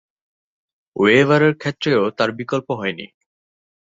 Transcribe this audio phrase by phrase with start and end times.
[0.95, 3.05] Weber -এর ক্ষেত্রেও তার বিকল্প হয়নি।